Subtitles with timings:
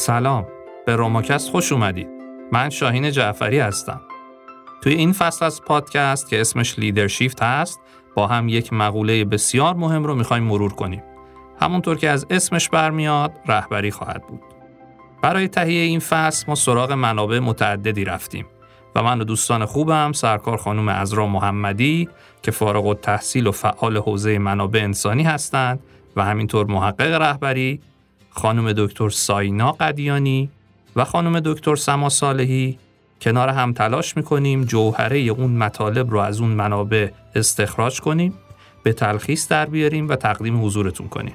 [0.00, 0.46] سلام.
[0.86, 2.08] به روماکست خوش اومدید.
[2.52, 4.00] من شاهین جعفری هستم.
[4.82, 7.80] توی این فصل از پادکست که اسمش لیدرشیفت هست
[8.14, 11.02] با هم یک مقوله بسیار مهم رو می‌خوایم مرور کنیم.
[11.60, 14.40] همونطور که از اسمش برمیاد رهبری خواهد بود.
[15.22, 18.46] برای تهیه این فصل ما سراغ منابع متعددی رفتیم
[18.94, 22.08] و من و دوستان خوبم سرکار خانم ازرا محمدی
[22.42, 25.80] که فارغ و تحصیل و فعال حوزه منابع انسانی هستند
[26.16, 27.80] و همینطور محقق رهبری
[28.30, 30.50] خانم دکتر ساینا قدیانی
[30.96, 32.78] و خانم دکتر سما صالحی
[33.20, 38.34] کنار هم تلاش می‌کنیم جوهره اون مطالب رو از اون منابع استخراج کنیم
[38.82, 41.34] به تلخیص در بیاریم و تقدیم حضورتون کنیم.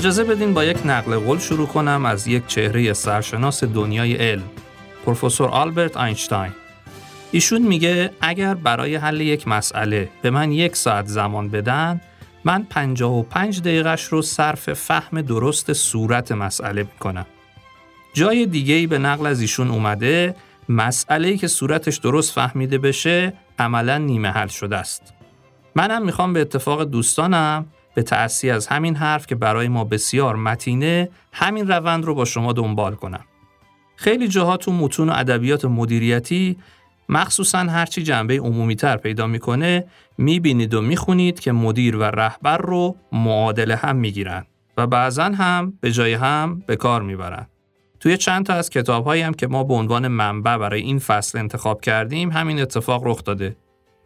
[0.00, 4.50] اجازه بدین با یک نقل قول شروع کنم از یک چهره سرشناس دنیای علم
[5.04, 6.52] پروفسور آلبرت اینشتین
[7.30, 12.00] ایشون میگه اگر برای حل یک مسئله به من یک ساعت زمان بدن
[12.44, 17.26] من 55 دقیقش رو صرف فهم درست صورت مسئله می‌کنم.
[18.12, 20.34] جای دیگه ای به نقل از ایشون اومده
[20.68, 25.14] مسئله که صورتش درست فهمیده بشه عملا نیمه حل شده است.
[25.74, 31.08] منم می‌خوام به اتفاق دوستانم به تأسی از همین حرف که برای ما بسیار متینه
[31.32, 33.24] همین روند رو با شما دنبال کنم.
[33.96, 36.56] خیلی جاها تو متون و ادبیات مدیریتی
[37.08, 39.84] مخصوصا هرچی جنبه عمومی تر پیدا می‌کنه
[40.18, 44.46] می‌بینید و می‌خونید که مدیر و رهبر رو معادل هم می‌گیرن
[44.76, 47.46] و بعضا هم به جای هم به کار می‌برن.
[48.00, 51.80] توی چند تا از کتاب هم که ما به عنوان منبع برای این فصل انتخاب
[51.80, 53.56] کردیم همین اتفاق رخ داده.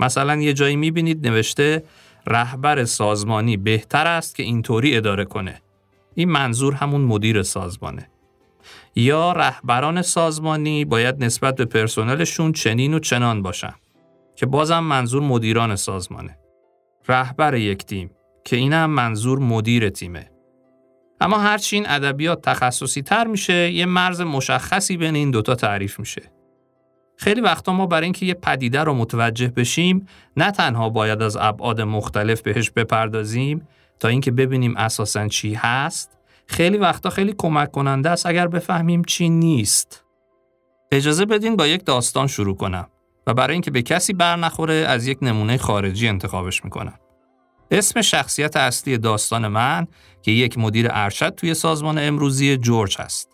[0.00, 1.82] مثلا یه جایی می‌بینید نوشته
[2.26, 5.62] رهبر سازمانی بهتر است که اینطوری اداره کنه.
[6.14, 8.10] این منظور همون مدیر سازمانه.
[8.96, 13.74] یا رهبران سازمانی باید نسبت به پرسنلشون چنین و چنان باشن
[14.36, 16.38] که بازم منظور مدیران سازمانه.
[17.08, 18.10] رهبر یک تیم
[18.44, 20.30] که این هم منظور مدیر تیمه.
[21.20, 26.22] اما هرچی این ادبیات تخصصی تر میشه یه مرز مشخصی بین این دوتا تعریف میشه.
[27.16, 31.80] خیلی وقتا ما برای اینکه یه پدیده رو متوجه بشیم نه تنها باید از ابعاد
[31.80, 33.68] مختلف بهش بپردازیم
[34.00, 36.10] تا اینکه ببینیم اساسا چی هست
[36.46, 40.04] خیلی وقتا خیلی کمک کننده است اگر بفهمیم چی نیست.
[40.92, 42.88] اجازه بدین با یک داستان شروع کنم
[43.26, 46.98] و برای اینکه به کسی بر نخوره از یک نمونه خارجی انتخابش می‌کنم.
[47.70, 49.86] اسم شخصیت اصلی داستان من
[50.22, 53.33] که یک مدیر ارشد توی سازمان امروزی جورج هست.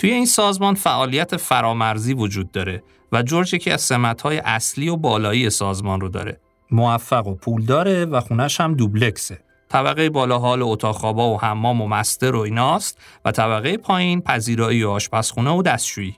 [0.00, 5.50] توی این سازمان فعالیت فرامرزی وجود داره و جورج یکی از سمت‌های اصلی و بالایی
[5.50, 6.40] سازمان رو داره.
[6.70, 9.38] موفق و پول داره و خونش هم دوبلکسه.
[9.68, 14.84] طبقه بالا حال اتاق خوابا و حمام و مستر و ایناست و طبقه پایین پذیرایی
[14.84, 16.16] و آشپزخونه و دستشویی.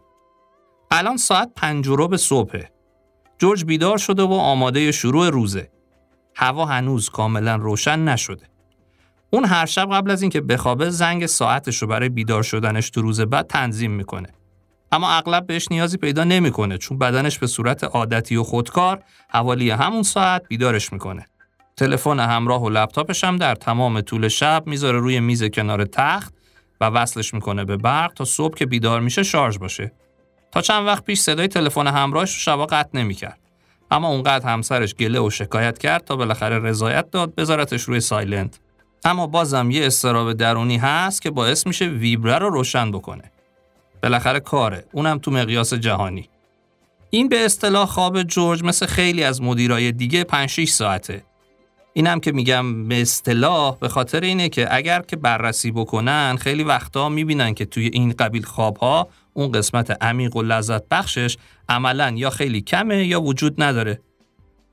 [0.90, 2.70] الان ساعت پنج به صبحه.
[3.38, 5.70] جورج بیدار شده و آماده شروع روزه.
[6.36, 8.51] هوا هنوز کاملا روشن نشده.
[9.34, 13.20] اون هر شب قبل از اینکه بخوابه زنگ ساعتش رو برای بیدار شدنش تو روز
[13.20, 14.28] بعد تنظیم می‌کنه.
[14.92, 20.02] اما اغلب بهش نیازی پیدا نمی‌کنه چون بدنش به صورت عادتی و خودکار حوالی همون
[20.02, 21.26] ساعت بیدارش می‌کنه.
[21.76, 26.34] تلفن همراه و لپتاپش هم در تمام طول شب می‌ذاره روی میز کنار تخت
[26.80, 29.92] و وصلش می‌کنه به برق تا صبح که بیدار میشه شارژ باشه.
[30.52, 33.38] تا چند وقت پیش صدای تلفن همراهش رو شبا قطع نمی‌کرد.
[33.90, 38.60] اما اونقدر همسرش گله و شکایت کرد تا بالاخره رضایت داد بذارتش روی سایلنت.
[39.04, 43.32] اما بازم یه استراب درونی هست که باعث میشه ویبره رو روشن بکنه.
[44.02, 46.28] بالاخره کاره، اونم تو مقیاس جهانی.
[47.10, 51.24] این به اصطلاح خواب جورج مثل خیلی از مدیرای دیگه 5 6 ساعته.
[51.92, 57.08] اینم که میگم به اصطلاح به خاطر اینه که اگر که بررسی بکنن خیلی وقتا
[57.08, 61.36] می‌بینن که توی این قبیل خوابها اون قسمت عمیق و لذت بخشش
[61.68, 64.00] عملا یا خیلی کمه یا وجود نداره.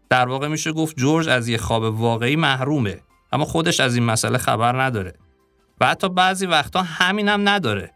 [0.10, 3.00] در واقع میشه گفت جورج از یه خواب واقعی محرومه
[3.31, 5.14] اما خودش از این مسئله خبر نداره.
[5.81, 7.92] و حتی بعضی وقتا همینم نداره.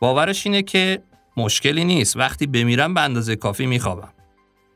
[0.00, 1.02] باورش اینه که
[1.36, 2.16] مشکلی نیست.
[2.16, 4.12] وقتی بمیرم به اندازه کافی میخوابم.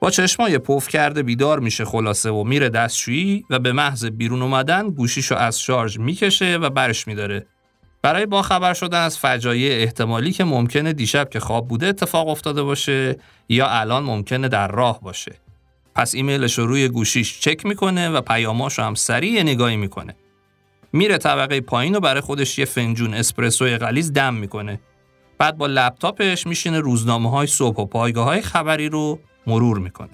[0.01, 4.91] با چشمای پف کرده بیدار میشه خلاصه و میره دستشویی و به محض بیرون اومدن
[4.91, 7.47] گوشیشو از شارژ می‌کشه و برش میداره.
[8.03, 13.17] برای باخبر شدن از فجایع احتمالی که ممکنه دیشب که خواب بوده اتفاق افتاده باشه
[13.49, 15.33] یا الان ممکنه در راه باشه.
[15.97, 20.17] پس ایمیلش رو روی گوشیش چک می‌کنه و پیاماشو هم سریع نگاهی می‌کنه.
[20.93, 24.81] میره طبقه پایین و برای خودش یه فنجون اسپرسوی غلیز دم می‌کنه.
[25.39, 30.11] بعد با لپتاپش میشینه روزنامه های صبح و پایگاه های خبری رو مرور می‌کنه.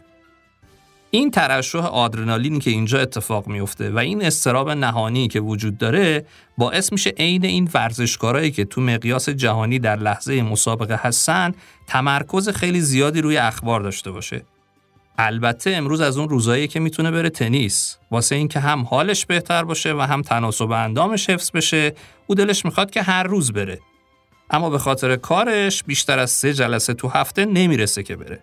[1.11, 6.26] این ترشح آدرنالینی که اینجا اتفاق میفته و این استراب نهانی که وجود داره
[6.58, 11.55] باعث میشه عین این ورزشکارایی که تو مقیاس جهانی در لحظه مسابقه هستن
[11.87, 14.44] تمرکز خیلی زیادی روی اخبار داشته باشه
[15.19, 17.99] البته امروز از اون روزایی که می‌تونه بره تنیس.
[18.11, 21.94] واسه اینکه هم حالش بهتر باشه و هم تناسب اندامش حفظ بشه
[22.26, 23.79] او دلش می‌خواد که هر روز بره.
[24.50, 28.43] اما به خاطر کارش بیشتر از سه جلسه تو هفته نمی‌رسه که بره.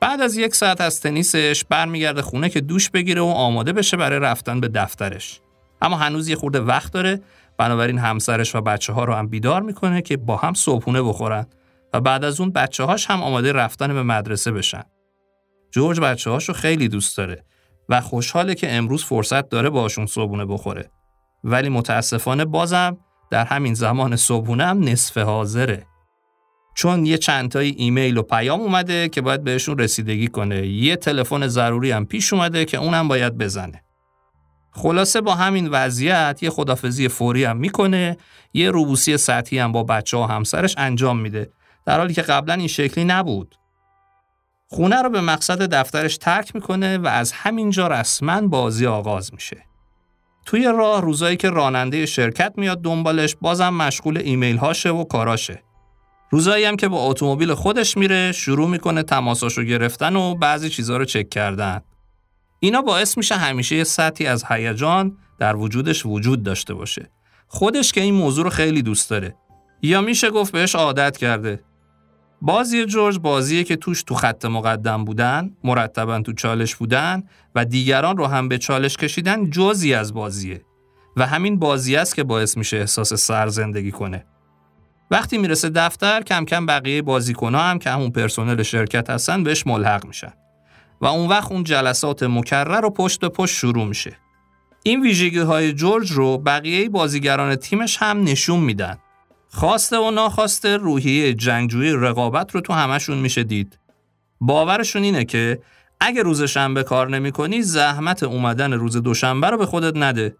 [0.00, 4.18] بعد از یک ساعت از تنیسش برمیگرده خونه که دوش بگیره و آماده بشه برای
[4.18, 5.40] رفتن به دفترش.
[5.82, 7.20] اما هنوز یه خورده وقت داره.
[7.58, 11.46] بنابراین همسرش و بچه ها رو هم بیدار می‌کنه که با هم صبحونه بخورن
[11.94, 14.82] و بعد از اون بچه هاش هم آماده رفتن به مدرسه بشن.
[15.72, 17.44] جورج بچه هاشو خیلی دوست داره
[17.88, 20.90] و خوشحاله که امروز فرصت داره باشون صبحونه بخوره.
[21.44, 22.96] ولی متاسفانه بازم
[23.30, 25.86] در همین زمان صبحونه هم نصف حاضره.
[26.74, 30.66] چون یه چندتایی ایمیل و پیام اومده که باید بهشون رسیدگی کنه.
[30.66, 33.82] یه تلفن ضروری هم پیش اومده که اونم باید بزنه.
[34.70, 38.16] خلاصه با همین وضعیت یه خدافزی فوری هم می‌کنه.
[38.52, 41.52] یه روبوسی سطحی هم با بچه ها همسرش انجام میده.
[41.86, 43.54] در حالی که قبلا این شکلی نبود.
[44.72, 49.66] خونه رو به مقصد دفترش ترک می‌کنه و از همینجا رسما بازی آغاز میشه.
[50.46, 55.62] توی راه روزایی که راننده شرکت میاد دنبالش بازم مشغول ایمیل هاشه و کاراشه.
[56.30, 61.04] روزایی هم که با اتومبیل خودش میره شروع می‌کنه تماساشو گرفتن و بعضی چیزها رو
[61.04, 61.80] چک کردن.
[62.60, 67.10] اینا باعث میشه همیشه یه سطحی از هیجان در وجودش وجود داشته باشه.
[67.46, 69.34] خودش که این موضوع رو خیلی دوست داره.
[69.82, 71.60] یا میشه گفت بهش عادت کرده.
[72.44, 77.22] بازی جورج بازیه که توش تو خط مقدم بودن، مرتبا تو چالش بودن
[77.54, 80.64] و دیگران رو هم به چالش کشیدن جزی از بازیه
[81.16, 84.24] و همین بازی است که باعث میشه احساس سر زندگی کنه.
[85.10, 90.06] وقتی می‌رسه دفتر کم کم بقیه بازیکنها هم که همون پرسنل شرکت هستن بهش ملحق
[90.06, 90.32] میشن
[91.00, 94.16] و اون وقت اون جلسات مکرر رو پشت به پشت شروع میشه.
[94.82, 98.98] این ویژگی های جورج رو بقیه بازیگران تیمش هم نشون میدن
[99.54, 103.78] خواسته و ناخواسته روحیه جنگجویی رقابت رو تو همشون میشه دید.
[104.40, 105.62] باورشون اینه که
[106.00, 110.36] اگه روز شنبه کار نمی کنی زحمت اومدن روز دوشنبه رو به خودت نده.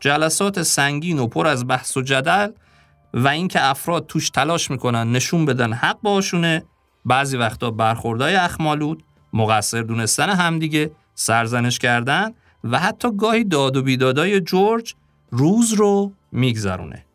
[0.00, 2.50] جلسات سنگین و پر از بحث و جدل
[3.14, 6.64] و اینکه افراد توش تلاش می‌کنن نشون بدن حق باشونه
[7.04, 12.30] بعضی وقتا برخوردهای اخمالود مقصر دونستن همدیگه سرزنش کردن
[12.64, 14.94] و حتی گاهی داد و بیدادای جورج
[15.30, 17.05] روز رو میگذرونه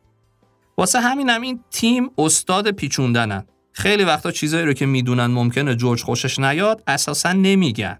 [0.78, 3.46] واسه همینم این تیم استاد پیچوندنن.
[3.74, 8.00] خیلی وقتا چیزایی رو که می‌دونن ممکنه جورج خوشش نیاد اساسا نمیگن.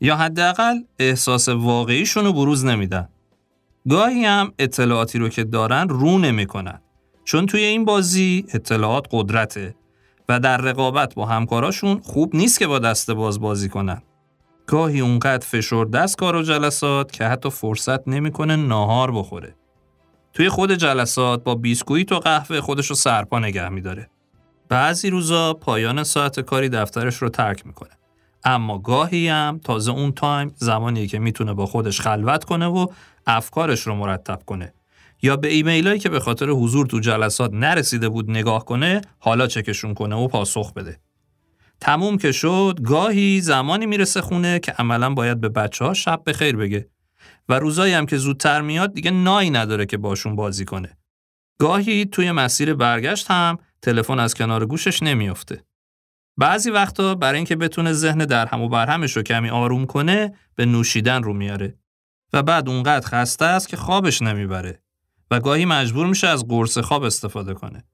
[0.00, 3.08] یا حداقل احساس واقعیشون رو بروز نمیدن.
[3.88, 6.80] گاهی هم اطلاعاتی رو که دارن رو نمی‌کنن.
[7.24, 9.74] چون توی این بازی اطلاعات قدرته
[10.28, 14.02] و در رقابت با همکاراشون خوب نیست که با دست باز بازی کنن.
[14.66, 19.54] گاهی اونقدر فشرده‌ست کار و جلسات که حتی فرصت نمی‌کنه ناهار بخوره.
[20.34, 24.10] توی خود جلسات با بیسکویت و قهوه خودش رو سرپا نگه میداره.
[24.68, 27.90] بعضی روزا پایان ساعت کاری دفترش رو ترک می‌کنه.
[28.44, 32.86] اما گاهی هم تازه اون time زمانی که می‌تونه با خودش خلوت کنه و
[33.26, 34.74] افکارش رو مرتب کنه.
[35.22, 39.94] یا به ایمیلایی که به خاطر حضور تو جلسات نرسیده بود نگاه کنه حالا چکشون
[39.94, 40.98] کنه و پاسخ بده.
[41.80, 46.32] تموم که شد گاهی زمانی می‌رسه خونه که عملا باید به بچه ها شب به
[46.32, 46.88] خیر بگه
[47.48, 50.96] و روزایی هم که زودتر میاد دیگه نایی نداره که باشون بازی کنه.
[51.58, 55.64] گاهی توی مسیر برگشت هم تلفن از کنار گوشش نمیافته.
[56.36, 60.66] بعضی وقتا برای اینکه بتونه ذهن در هم و برهمش رو کمی آروم کنه به
[60.66, 61.78] نوشیدن رو میاره
[62.32, 64.80] و بعد اونقدر خسته است که خوابش نمی‌بره
[65.30, 67.84] و گاهی مجبور میشه از قرص خواب استفاده کنه.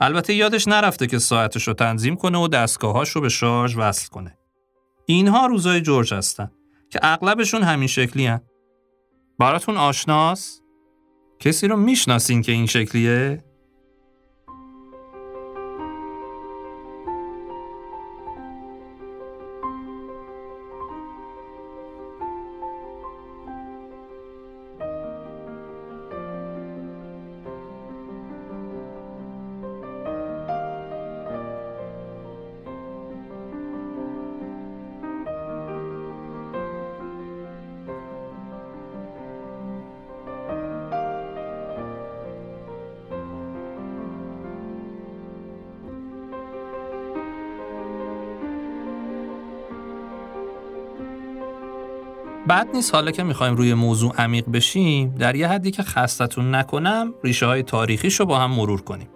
[0.00, 4.38] البته یادش نرفته که ساعتش رو تنظیم کنه و دستگاهاش رو به شارژ وصل کنه.
[5.06, 6.50] اینها روزای جورج هستن
[6.90, 8.40] که اغلبشون همین شکلی هن.
[9.38, 10.60] براتون آشناس؟
[11.38, 13.44] کسی رو می‌شناسین که این شکلیه؟
[52.54, 57.14] بعد نیست حالا که می‌خوایم روی موضوع عمیق بشیم در یه حدی که خستتون نکنم
[57.24, 59.08] ریشه های تاریخیش رو با هم مرور کنیم.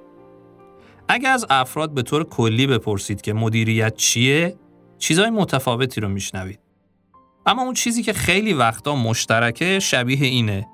[1.08, 4.56] اگر از افراد به طور کلی بپرسید که مدیریت چیه
[4.98, 6.60] چیزهای متفاوتی رو میشنوید.
[7.46, 10.66] اما اون چیزی که خیلی وقتا مشترکه شبیه اینه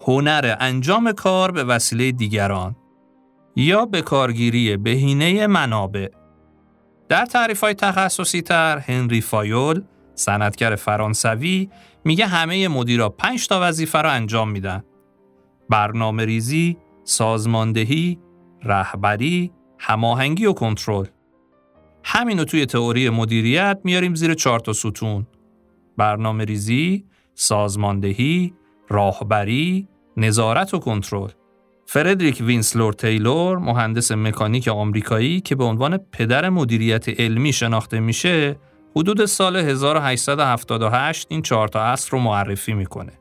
[0.00, 2.76] هنر انجام کار به وسیله دیگران
[3.56, 6.08] یا به کارگیری بهینه منابع
[7.08, 9.82] در تعریف های تخصصی تر هنری فایول
[10.14, 11.68] صنعتگر فرانسوی
[12.04, 14.84] میگه همه مدیرا پنج تا وظیفه رو انجام میدن.
[15.70, 18.18] برنامه ریزی، سازماندهی،
[18.62, 21.06] رهبری، هماهنگی و کنترل.
[22.04, 25.26] همینو توی تئوری مدیریت میاریم زیر چهار تا ستون.
[25.96, 28.54] برنامه ریزی، سازماندهی،
[28.88, 31.30] راهبری، نظارت و کنترل.
[31.86, 38.56] فردریک وینسلور تیلور مهندس مکانیک آمریکایی که به عنوان پدر مدیریت علمی شناخته میشه
[38.96, 43.12] حدود سال 1878 این چهار تا اصل رو معرفی می‌کنه.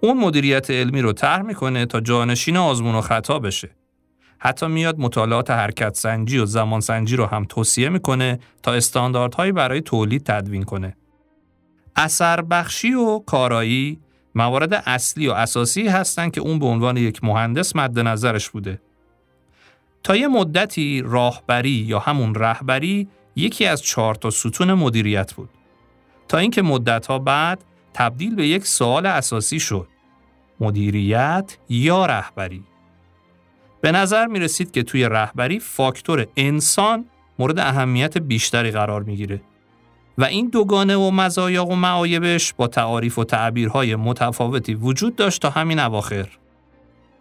[0.00, 3.70] اون مدیریت علمی رو طرح می‌کنه تا جانشین آزمون و خطا بشه.
[4.38, 9.80] حتی میاد مطالعات حرکت سنجی و زمان سنجی رو هم توصیه می‌کنه تا استانداردهایی برای
[9.80, 10.96] تولید تدوین کنه.
[11.96, 14.00] اثر بخشی و کارایی
[14.34, 18.80] موارد اصلی و اساسی هستند که اون به عنوان یک مهندس مد نظرش بوده.
[20.02, 23.08] تا یه مدتی راهبری یا همون رهبری
[23.38, 25.50] یکی از چهار تا ستون مدیریت بود.
[26.28, 27.64] تا اینکه مدتها بعد
[27.94, 29.88] تبدیل به یک سوال اساسی شد.
[30.60, 32.64] مدیریت یا رهبری؟
[33.80, 37.04] به نظر می رسید که توی رهبری فاکتور انسان
[37.38, 39.40] مورد اهمیت بیشتری قرار می‌گیره.
[40.18, 45.50] و این دوگانه و مزایا و معایبش با تعاریف و تعبیرهای متفاوتی وجود داشت تا
[45.50, 46.28] همین اواخر.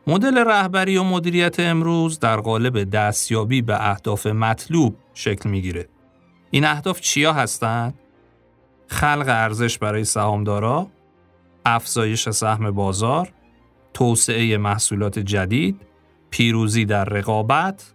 [0.08, 5.90] مدل رهبری و مدیریت امروز در قالب دستیابی به اهداف مطلوب شکل می‌گیره.
[6.52, 7.94] این اهداف چیا هستند؟
[8.88, 10.88] خلق ارزش برای سهامدارا،
[11.66, 13.34] افزایش سهم بازار،
[13.94, 15.82] توسعه محصولات جدید،
[16.30, 17.94] پیروزی در رقابت،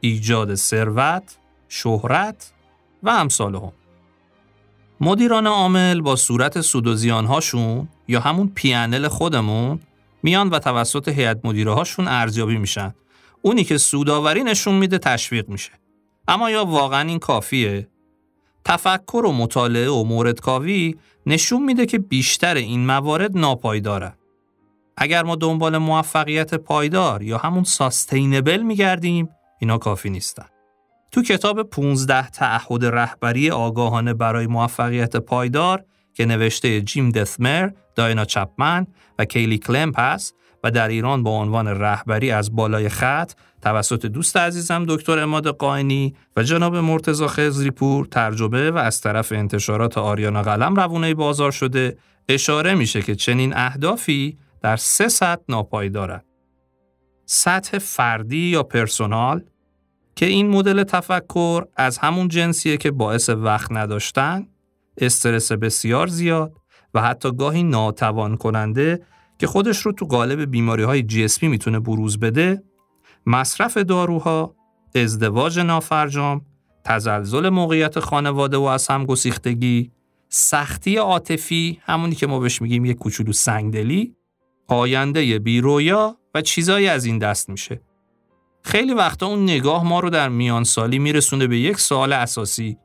[0.00, 1.38] ایجاد ثروت،
[1.68, 2.52] شهرت
[3.02, 3.72] و امثال هم.
[5.00, 9.80] مدیران عامل با صورت سود و زیانهاشون یا همون پیانل خودمون
[10.22, 12.94] میان و توسط هیئت مدیره هاشون ارزیابی میشن.
[13.42, 15.70] اونی که سوداوری نشون میده تشویق میشه.
[16.28, 17.88] اما یا واقعا این کافیه؟
[18.64, 20.96] تفکر و مطالعه و موردکاوی
[21.26, 24.14] نشون میده که بیشتر این موارد ناپایداره.
[24.96, 29.28] اگر ما دنبال موفقیت پایدار یا همون ساستینبل میگردیم
[29.60, 30.46] اینا کافی نیستن.
[31.12, 35.84] تو کتاب 15 تعهد رهبری آگاهانه برای موفقیت پایدار
[36.14, 38.86] که نوشته جیم دثمر، داینا چپمن
[39.18, 44.36] و کیلی کلمپ هست و در ایران با عنوان رهبری از بالای خط توسط دوست
[44.36, 50.74] عزیزم دکتر اماد قائنی و جناب مرتضی خزریپور ترجمه و از طرف انتشارات آریانا قلم
[50.74, 51.96] روونه بازار شده
[52.28, 56.24] اشاره میشه که چنین اهدافی در سه سطح ناپایدارند.
[57.26, 59.44] سطح فردی یا پرسونال
[60.16, 64.46] که این مدل تفکر از همون جنسیه که باعث وقت نداشتن،
[64.96, 66.52] استرس بسیار زیاد
[66.94, 69.00] و حتی گاهی ناتوان کننده
[69.40, 72.62] که خودش رو تو قالب بیماری های جسمی می‌تونه بروز بده،
[73.26, 74.56] مصرف داروها،
[74.94, 76.46] ازدواج نافرجام،
[76.84, 79.92] تزلزل موقعیت خانواده و از هم گسیختگی،
[80.28, 84.14] سختی عاطفی همونی که ما بهش میگیم یک کوچولو سنگدلی،
[84.68, 87.80] آینده بیرویا و چیزایی از این دست میشه.
[88.62, 92.78] خیلی وقتا اون نگاه ما رو در میان سالی میرسونه به یک سوال اساسی.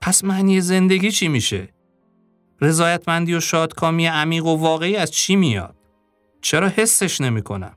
[0.00, 1.73] پس معنی زندگی چی میشه؟
[2.60, 5.74] رضایتمندی و شادکامی عمیق و واقعی از چی میاد؟
[6.40, 7.76] چرا حسش نمی‌کنم؟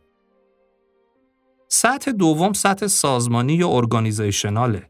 [1.68, 4.90] سطح دوم سطح سازمانی یا ارگانیزیشناله.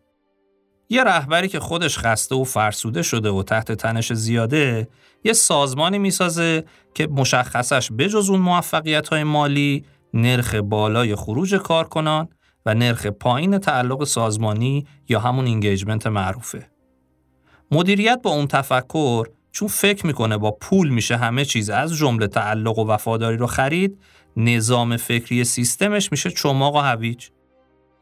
[0.89, 4.87] یه رهبری که خودش خسته و فرسوده شده و تحت تنش زیاده
[5.23, 6.63] یه سازمانی می‌سازه
[6.93, 12.29] که مشخصش بجز اون موفقیت های مالی نرخ بالای خروج کارکنان
[12.65, 16.69] و نرخ پایین تعلق سازمانی یا همون engagement معروفه.
[17.71, 22.79] مدیریت با اون تفکر چون فکر می‌کنه با پول میشه همه چیز از جمله تعلق
[22.79, 23.99] و وفاداری رو خرید
[24.37, 27.27] نظام فکری سیستمش میشه چماق و هویج.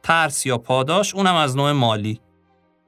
[0.04, 2.20] ترس یا پاداش اونم از نوع مالی.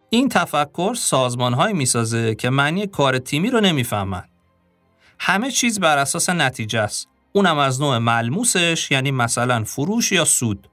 [0.10, 4.24] این تفکر سازمانهایی می‌سازه که معنی کار تیمی رو نمی‌فهمن.
[5.20, 7.08] همه چیز بر اساس نتیجه است.
[7.34, 10.70] اونم از نوع ملموسش یعنی مثلا فروش یا سود.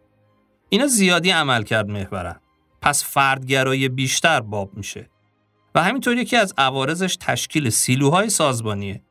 [0.69, 2.41] اینا زیادی عمل کرد محورن.
[2.81, 5.11] پس فردگرایی بیشتر باب میشه.
[5.75, 9.03] و همینطور یکی از عوارضش تشکیل سیلوهای سازمانیه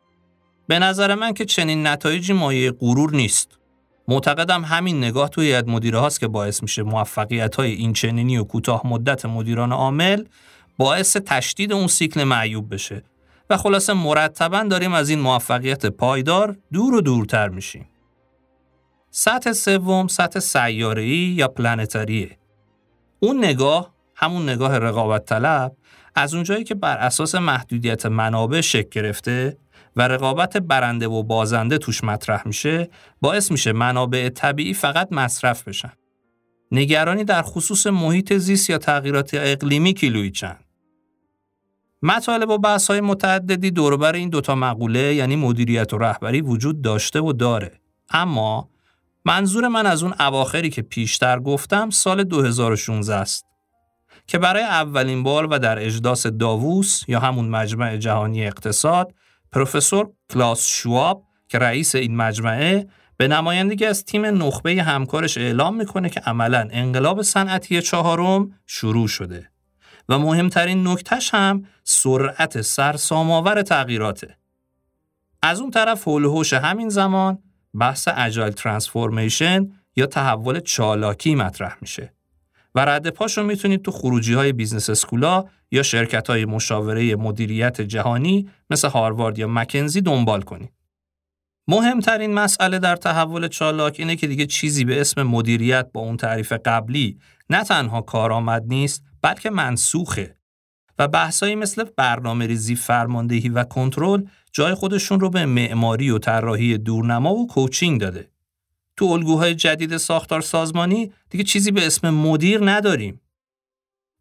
[0.68, 3.60] به نظر من که چنین نتایجی مایه غرور نیست
[4.08, 8.44] معتقدم همین نگاه توی هیئت مدیره هاست که باعث میشه موفقیت های این چنینی و
[8.44, 10.24] کوتاه مدت مدیران عامل
[10.78, 13.04] باعث تشدید اون سیکل معیوب بشه
[13.50, 17.88] و خلاصه مرتبا داریم از این موفقیت پایدار دور و دورتر میشیم.
[19.12, 22.38] سطح سوم سطح سیاره‌ای یا پلنتاریه.
[23.20, 25.76] اون نگاه همون نگاه رقابت طلب
[26.16, 29.58] از اونجایی که بر اساس محدودیت منابع شکل گرفته
[29.96, 32.90] و رقابت برنده و بازنده توش مطرح میشه
[33.22, 35.94] باعث میشه منابع طبیعی فقط مصرف بشن.
[36.72, 40.64] نگرانی در خصوص محیط زیست یا تغییرات اقلیمی کیلویی چند.
[42.02, 47.22] مطالب و بحث های متعددی دوربر این دوتا مقوله یعنی مدیریت و رهبری وجود داشته
[47.22, 47.72] و داره.
[48.10, 48.70] اما
[49.26, 53.46] منظور من از اون اواخری که پیشتر گفتم سال 2016 است
[54.28, 59.14] که برای اولین بار و در اجداس داووس یا همون مجمع جهانی اقتصاد
[59.52, 62.88] پروفسور کلاس شواب که رئیس این مجمعه
[63.18, 69.50] به نمایندگی از تیم نخبه همکارش اعلام می‌کنه که عملا انقلاب صنعتی چهارم شروع شده
[70.10, 74.38] و مهمترین نکتش هم سرعت سرسام‌آور تغییراته.
[75.42, 77.40] از اون طرف حول همین زمان
[77.80, 82.14] بحث agile transformation یا تحول چالاکی مطرح میشه.
[82.76, 87.82] و رد پاشو می‌تونید تو خروجی های business school ا یا شرکت های مشاوره مدیریت
[87.82, 90.72] جهانی مثل هاروارد یا مکنزی دنبال کنید.
[91.68, 96.54] مهمترین مسئله در تحول چالاک اینه که دیگه چیزی به اسم مدیریت با اون تعریف
[96.66, 100.38] قبلی نه تنها کارآمد نیست بلکه منسوخه
[101.00, 106.78] و بحثایی مثل برنامه ریزی فرماندهی و کنترل جای خودشون رو به معماری و طراحی
[106.78, 108.33] دورنما و کوچینگ داده.
[108.98, 113.22] تو الگوهای جدید ساختار سازمانی دیگه چیزی به اسم مدیر نداریم.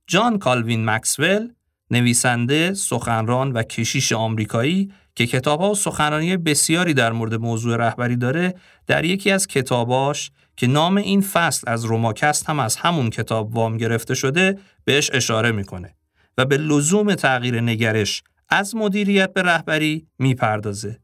[0.07, 1.53] جان کالوین مکسول
[1.91, 8.55] نویسنده، سخنران و کشیش آمریکایی که کتابها و سخنرانی بسیاری در مورد موضوع رهبری داره
[8.87, 13.77] در یکی از کتاباش که نام این فصل از روماکست هم از همون کتاب وام
[13.77, 15.95] گرفته شده بهش اشاره می‌کنه
[16.39, 21.01] و به لزوم تغییر نگرش از مدیریت به رهبری می‌پردازه.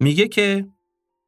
[0.00, 0.66] میگه که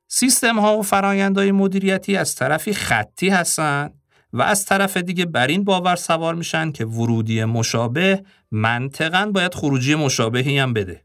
[0.08, 3.94] سیستم ها و فرایندهای مدیریتی از طرفی خطی هستند
[4.32, 9.94] و از طرف دیگه بر این باور سوار میشن که ورودی مشابه منطقا باید خروجی
[9.94, 11.04] مشابهی هم بده.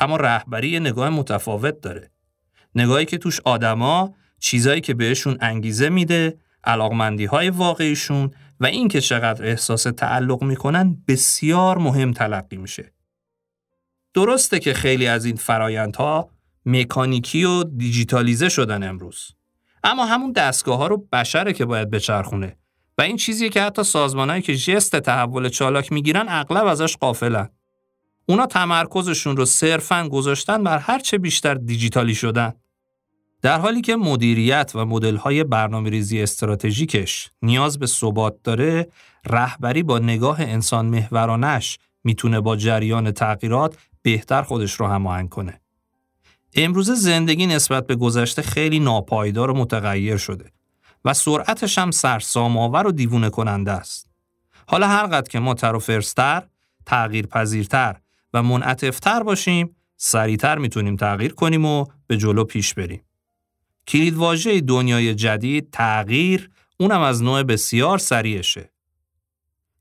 [0.00, 2.10] اما رهبری نگاه متفاوت داره.
[2.74, 9.00] نگاهی که توش آدما چیزایی که بهشون انگیزه میده، علاقمندی های واقعیشون و این که
[9.00, 12.92] چقدر احساس تعلق می‌کنن بسیار مهم تلقی میشه.
[14.14, 16.30] درسته که خیلی از این فرایندها
[16.66, 19.32] مکانیکی و دیجیتالیزه شدن امروز.
[19.84, 22.56] اما همون دستگاه ها رو بشره که باید بچرخونه
[22.98, 27.48] و این چیزیه که حتی سازمانهایی که جست تحول چالاک می‌گیرن اغلب ازش قافلن.
[28.28, 32.52] اونا تمرکزشون رو صرفا گذاشتن بر هر چه بیشتر دیجیتالی شدن.
[33.42, 38.88] در حالی که مدیریت و مدل‌های برنامه‌ریزی استراتژیکش نیاز به ثبات داره،
[39.26, 45.60] رهبری با نگاه انسان محورانش می‌تونه با جریان تغییرات بهتر خودش رو هماهنگ کنه.
[46.56, 50.52] امروز زندگی نسبت به گذشته خیلی ناپایدار و متغیر شده
[51.04, 54.10] و سرعتش هم سرسام‌آور و دیوونه کننده است.
[54.68, 56.42] حالا هر قدر که ما تر و فرستر،
[56.86, 57.96] تغییر پذیرتر
[58.34, 63.02] و منعطفتر باشیم، سریعتر می‌تونیم تغییر کنیم و به جلو پیش بریم.
[63.86, 68.70] کلید واژه دنیای جدید تغییر اونم از نوع بسیار سریعشه.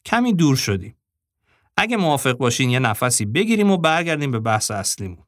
[0.05, 0.95] کمی دور شدیم.
[1.77, 5.24] اگه موافق باشین یه نفسی بگیریم و برگردیم به بحث اصلیمون.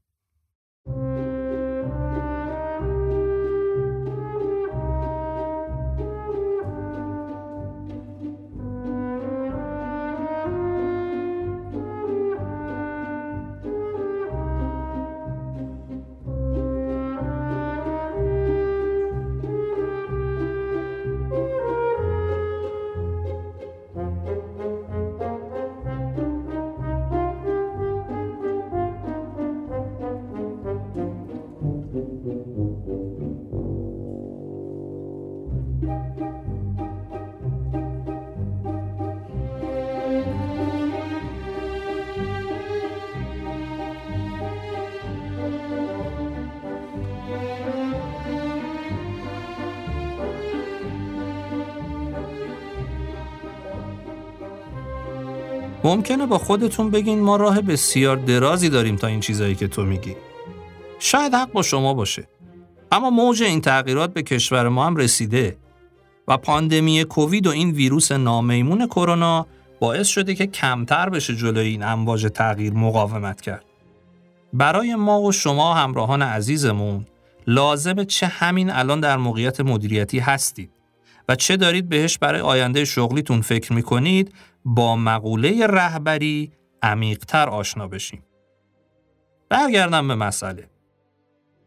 [55.98, 60.16] ممکنه با خودتون بگین ما راه بسیار درازی داریم تا این چیزایی که تو میگی.
[61.00, 62.28] شاید حق با شما باشه.
[62.92, 65.58] اما موج این تغییرات به کشور ما هم رسیده
[66.28, 69.48] و پاندمی کووید و این ویروس نامیمون کرونا
[69.80, 73.66] باعث شده که کمتر بشه جلوی این امواج تغییر مقاومت کرد.
[74.54, 77.06] برای ما و شما همراهان عزیزمون
[77.48, 80.70] لازمه چه همین الان در موقعیت مدیریتی هستید
[81.30, 84.34] و چه دارید بهش برای آینده شغلیتون فکر می‌کنید
[84.70, 86.52] با مقوله رهبری
[86.82, 88.24] عمیقتر آشنا بشیم.
[89.50, 90.70] برگردم به مسئله.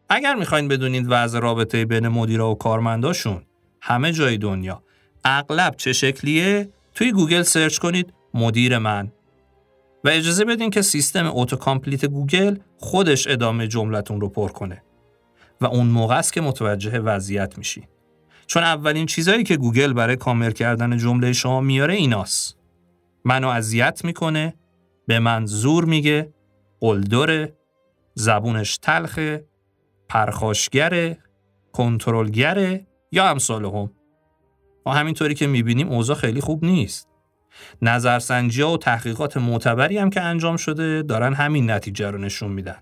[0.09, 3.41] اگر می‌خواین بدونید وضع رابطه بین مدیرا و کارمنداشون
[3.81, 4.83] همه جای دنیا
[5.25, 9.11] اغلب چه شکلیه توی گوگل search کنید مدیر من
[10.03, 14.83] و اجازه بدین که سیستم autocomplete گوگل خودش ادامه جملتون رو پر کنه
[15.61, 17.87] و اون موقع است که متوجه وضعیت میشی
[18.47, 22.60] چون اولین چیزایی که گوگل برای کامل کردن جمله شما میاره ایناست
[23.25, 24.53] منو اذیت می‌کنه
[25.07, 26.33] به من زور میگه
[26.79, 27.57] قلدره
[28.13, 29.45] زبونش تلخه
[30.09, 31.17] پرخاشگره
[31.71, 33.91] کنترلگره یا امثال هم.
[34.85, 37.07] و همینطوری که می‌بینیم اوضاع خیلی خوب نیست.
[37.81, 42.77] نظرسنجی ها و تحقیقات معتبری هم که انجام شده دارن همین نتیجه رو نشون میدن.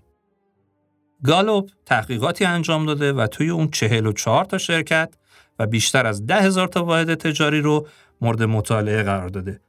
[1.24, 5.14] گالوب تحقیقاتی انجام داده و توی اون 44 تا شرکت
[5.58, 7.86] و بیشتر از ده هزار تا واحد تجاری رو
[8.20, 9.60] مورد مطالعه قرار داده.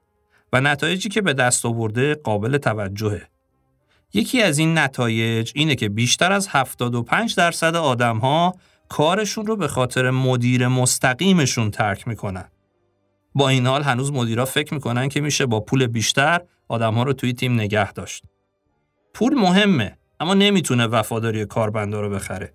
[0.54, 3.28] و نتایجی که به دست آورده قابل توجهه.
[4.14, 8.56] یکی از این نتایج اینه که بیشتر از 75 درصد آدم ها
[8.90, 12.52] کارشون رو به خاطر مدیر مستقیمشون ترک می‌کنن.
[13.36, 17.14] با این حال هنوز مدیرا فکر می‌کنن که میشه با پول بیشتر آدم ها رو
[17.14, 18.24] توی تیم نگه داشت.
[19.14, 22.54] پول مهمه اما نمی‌تونه وفاداری کارمندا رو بخره.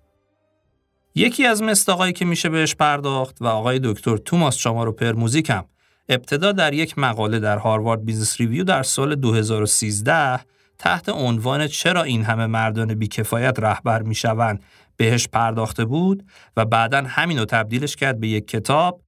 [1.15, 5.65] یکی از مصداقایی که میشه بهش پرداخت و آقای دکتر توماس چامارو پرموزیک هم
[6.09, 10.39] ابتدا در یک مقاله در Harvard Business Review در سال 2013
[10.77, 14.63] تحت عنوان چرا این همه مردان بیکفایت رهبر می‌شوند
[14.97, 16.25] بهش پرداخته بود
[16.57, 19.01] و بعدا همینو تبدیلش کرد به یک کتاب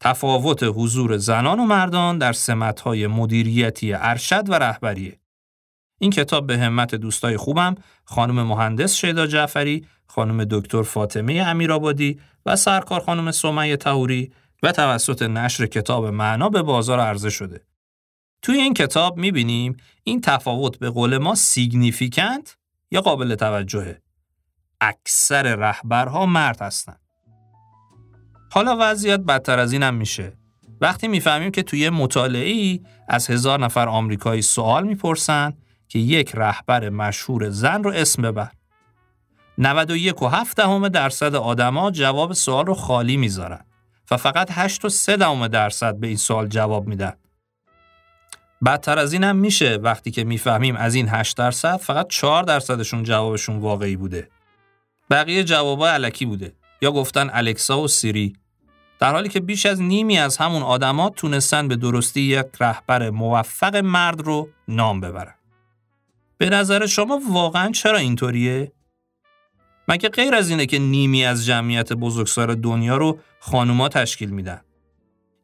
[0.00, 5.18] تفاوت حضور زنان و مردان در سمتهای مدیریتی ارشد و رهبریه.
[6.00, 12.56] این کتاب به همت دوستای خوبم خانم مهندس شیدا جعفری خانم دکتر فاطمه امیرآبادی و
[12.56, 14.32] سرکار خانم سمیه تهوری
[14.64, 17.60] و توسط نشر کتاب معنا به بازار عرضه شده.
[18.42, 22.56] توی این کتاب می‌بینیم این تفاوت به قول ما سیگنیفیکنت
[22.90, 24.02] یا قابل توجهه.
[24.80, 27.00] اکثر رهبرها مرد هستند.
[28.52, 30.32] حالا وضعیت بدتر از اینم میشه.
[30.80, 35.52] وقتی می‌فهمیم که توی مطالعه از هزار نفر آمریکایی سوال می‌پرسن
[35.88, 38.50] که یک رهبر مشهور زن رو اسم ببر.
[39.58, 43.64] 91 و 7 دهم درصد آدما جواب سوال رو خالی می‌ذارن
[44.10, 47.12] و فقط 8 و 3 دهم درصد به این سوال جواب میدن.
[48.64, 53.58] بدتر از اینم میشه وقتی که می‌فهمیم از این 8 درصد فقط 4 درصدشون جوابشون
[53.58, 54.28] واقعی بوده.
[55.10, 58.36] بقیه جوابا علکی بوده یا گفتن الکسا و سیری
[58.98, 63.76] در حالی که بیش از نیمی از همون آدما تونستن به درستی یک رهبر موفق
[63.76, 65.34] مرد رو نام ببرن.
[66.38, 68.72] به نظر شما واقعا چرا اینطوریه؟
[69.88, 74.60] مگه غیر از اینه که نیمی از جمعیت بزرگسال دنیا رو خانوما تشکیل میدن؟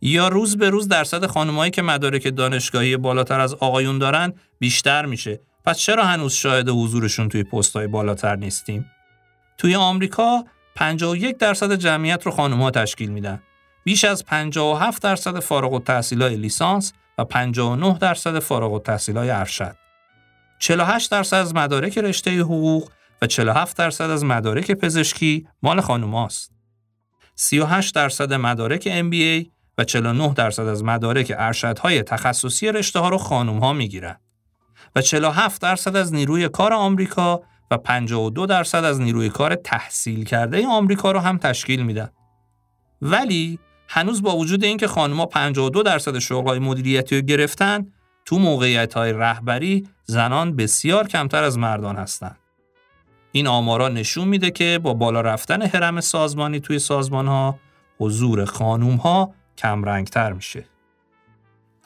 [0.00, 5.40] یا روز به روز درصد خانمایی که مدارک دانشگاهی بالاتر از آقایون دارن بیشتر میشه.
[5.64, 8.90] پس چرا هنوز شاهد حضورشون توی پستهای بالاتر نیستیم؟
[9.59, 10.44] توی آمریکا
[10.76, 13.42] 51 درصد جمعیت رو خانمها تشکیل میدن.
[13.85, 19.76] بیش از 57 درصد فارغ التحصیلای لیسانس و 59 درصد فارغ التحصیلای ارشد.
[20.59, 22.90] 48 درصد از مدارک رشته حقوق
[23.22, 26.52] و 47 درصد از مدارک پزشکی مال خانوماست.
[27.35, 33.59] 38 درصد مدارک MBA و 49 درصد از مدارک ارشدهای تخصصی رشته ها رو خانوم
[33.59, 34.16] ها می گیرن.
[34.96, 40.66] و 47 درصد از نیروی کار آمریکا و 52 درصد از نیروی کار تحصیل کرده
[40.66, 42.11] آمریکا رو هم تشکیل میدن.
[43.02, 47.87] ولی هنوز با وجود اینکه خانم‌ها 52 درصد شغل‌های مدیریتی رو گرفتن،
[48.24, 52.37] تو موقعیت‌های رهبری زنان بسیار کمتر از مردان هستند.
[53.32, 57.58] این آمارا نشون میده که با بالا رفتن حرم سازمانی توی سازمان ها
[57.98, 60.64] حضور خانوم ها کم رنگتر میشه.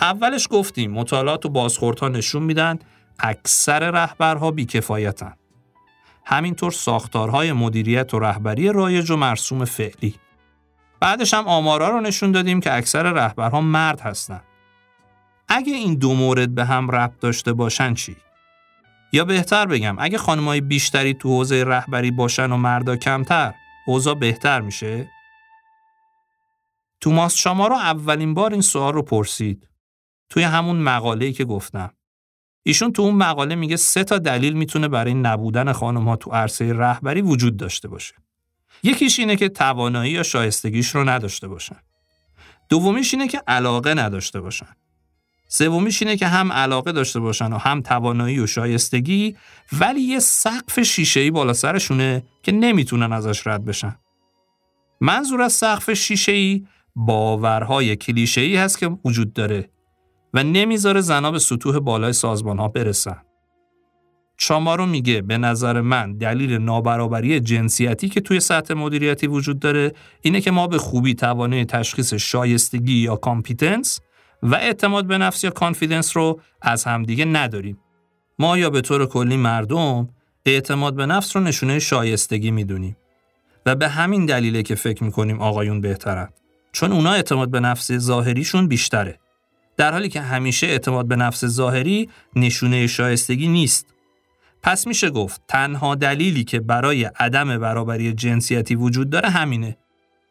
[0.01, 2.79] اولش گفتیم مطالعات و بازخوردها نشون میدن
[3.19, 5.35] اکثر رهبرها بیکفایتن.
[6.25, 10.15] همینطور ساختارهای مدیریت و رهبری رایج و مرسوم فعلی.
[11.01, 14.41] بعدش هم آمارا رو نشون دادیم که اکثر رهبرها مرد هستن.
[15.49, 18.17] اگه این دو مورد به هم ربط داشته باشن چی؟
[19.15, 23.55] یا بهتر بگم اگه خانمای بیشتری تو حوزه رهبری باشن و مردا کمتر
[23.87, 25.11] اوضاع بهتر میشه؟
[27.01, 29.69] توماس شما رو اولین بار این سوال رو پرسید
[30.31, 31.91] توی همون مقاله‌ای که گفتم.
[32.63, 36.73] ایشون تو اون مقاله میگه سه تا دلیل می‌تونه برای نبودن خانم ها تو عرصه
[36.73, 38.15] رهبری وجود داشته باشه.
[38.83, 41.77] یکیش اینه که توانایی یا شایستگیش رو نداشته باشن.
[42.69, 44.77] دومیش اینه که علاقه نداشته باشن.
[45.49, 49.37] سومیش اینه که هم علاقه داشته باشن و هم توانایی و شایستگی
[49.81, 53.97] ولی یه سقف شیشه‌ای بالا سرشونه که نمی‌تونن ازش رد بشن.
[55.01, 59.71] منظور از سقف شیشه‌ای باورهای کلیشه‌ای هست که وجود داره
[60.35, 63.17] و نمی‌ذاره زنا به سطوح بالای سازمان ها برسن.
[64.37, 70.41] چامارو میگه به نظر من دلیل نابرابری جنسیتی که توی سطح مدیریتی وجود داره اینه
[70.41, 74.01] که ما به خوبی توانایی تشخیص شایستگی یا competence
[74.45, 77.79] و اعتماد به نفس یا confidence رو از همدیگه نداریم.
[78.39, 80.09] ما یا به طور کلی مردم
[80.47, 82.97] اعتماد به نفس رو نشونه شایستگی می‌دونیم
[83.67, 86.29] و به همین دلیله که فکر می‌کنیم آقایون بهترن.
[86.73, 89.19] چون اونا اعتماد به نفس ظاهریشون بیشتره.
[89.77, 93.87] در حالی که همیشه اعتماد به نفس ظاهری نشونه شایستگی نیست.
[94.63, 99.77] پس میشه گفت تنها دلیلی که برای عدم برابری جنسیتی وجود داره همینه.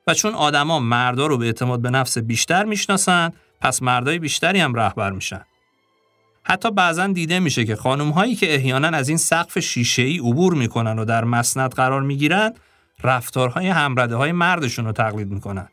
[0.07, 3.31] و چون آدما مردا رو به اعتماد به نفس بیشتر می‌شناسن
[3.63, 5.45] پس مردای بیشتری هم رهبر میشن.
[6.43, 10.53] حتی بعضا دیده میشه که خانم هایی که احیانا از این سقف شیشه ای عبور
[10.53, 12.53] می‌کنن و در مسند قرار می‌گیرن
[13.03, 15.67] رفتارهای همرده های مردشون رو تقلید می‌کنن.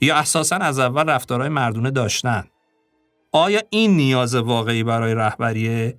[0.00, 2.44] یا اساسا از اول رفتارهای مردونه داشتن.
[3.32, 5.98] آیا این نیاز واقعی برای رهبریه؟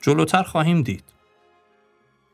[0.00, 1.04] جلوتر خواهیم دید.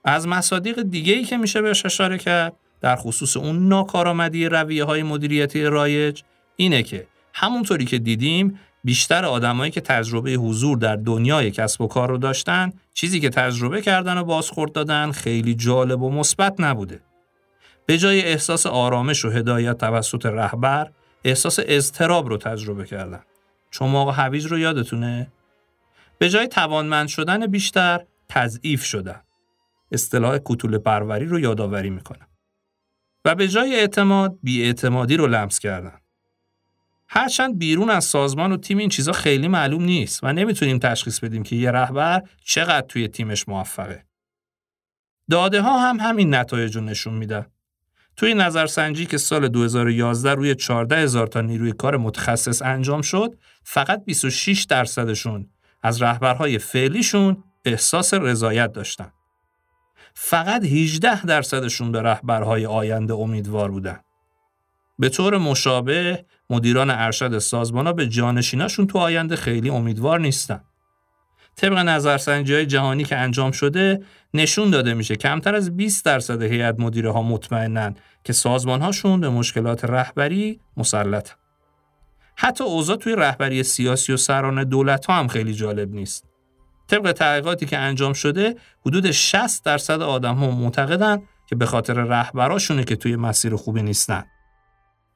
[0.05, 5.03] از مصادیق دیگه ای که میشه بهش اشاره کرد در خصوص اون ناکارآمدی رویه های
[5.03, 6.23] مدیریتی رایج
[6.57, 12.09] اینه که همونطوری که دیدیم بیشتر آدمایی که تجربه حضور در دنیای کسب و کار
[12.09, 17.01] رو داشتن چیزی که تجربه کردن و بازخورد دادن خیلی جالب و مثبت نبوده.
[17.87, 20.91] به جای احساس آرامش و هدایت توسط رهبر
[21.25, 23.23] احساس اضطراب رو تجربه کردن.
[23.71, 25.33] چون آقا حویج رو یادتونه؟
[26.19, 29.21] به جای توانمند شدن بیشتر تضعیف شدن.
[29.93, 32.27] اصطلاح کتول پروری رو یادآوری می‌کنم.
[33.25, 35.99] و به جای اعتماد بیاعتمادی رو لمس کردن.
[37.15, 41.43] هرچند بیرون از سازمان و تیم این چیزا خیلی معلوم نیست و نمی‌تونیم تشخیص بدیم
[41.43, 44.05] که یه رهبر چقدر توی تیمش موفقه.
[45.31, 47.47] داده ها هم همین نتایج رو نشون میده.
[48.17, 54.05] توی نظرسنجی که سال 2011 روی 14 هزار تا نیروی کار متخصص انجام شد، فقط
[54.05, 55.51] 26 درصدشون
[55.83, 59.13] از رهبرهای فعلیشون احساس رضایت داشتن.
[60.15, 64.01] فقط 18 درصدشون به رهبرهای آینده امیدوار بودن.
[64.99, 70.61] به طور مشابه مدیران ارشد سازمان به جانشیناشون تو آینده خیلی امیدوار نیستن.
[71.57, 74.03] طبق نظرسنجی های جهانی که انجام شده
[74.35, 79.29] نشون داده میشه کمتر از 20 درصد هیئت مدیره ها مطمئنن که سازمان هاشون به
[79.29, 81.31] مشکلات رهبری مسلط.
[82.37, 86.25] حتی اوضاع توی رهبری سیاسی و سران دولت ها هم خیلی جالب نیست.
[86.89, 92.85] طبق تحقیقاتی که انجام شده حدود 60 درصد آدم ها معتقدن که به خاطر رهبراشونه
[92.85, 94.25] که توی مسیر خوبی نیستن.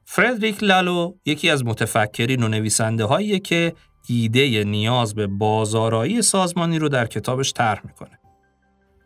[0.09, 3.73] فردریک لالو یکی از متفکرین و نویسنده هاییه که
[4.07, 8.19] ایده نیاز به بازارایی سازمانی رو در کتابش طرح می‌کنه.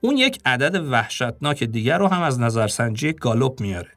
[0.02, 3.92] اون یک عدد وحشتناک دیگر رو هم از نظرسنجی گالوپ میاره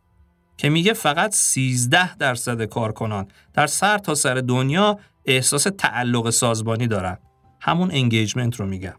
[0.57, 7.19] که میگه فقط 13 درصد کارکنان در سر تا سر دنیا احساس تعلق سازمانی دارن.
[7.61, 8.97] همون انگیجمنت رو میگم.